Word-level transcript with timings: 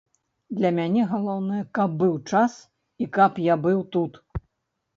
Для 0.59 0.71
мяне 0.77 1.03
галоўнае, 1.11 1.59
каб 1.79 1.93
быў 2.01 2.17
час 2.33 2.57
і 3.05 3.11
каб 3.21 3.41
я 3.53 3.61
быў 3.69 3.87
тут. 3.97 4.13